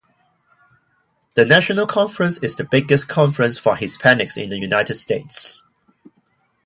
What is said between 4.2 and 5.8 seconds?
in United States.